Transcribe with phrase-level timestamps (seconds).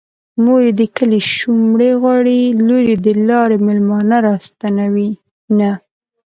[0.43, 5.71] مور يې د کلي شومړې غواړي لور يې د لارې مېلمانه راستنوينه